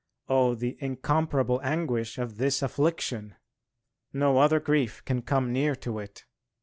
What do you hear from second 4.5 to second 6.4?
grief can come near to it."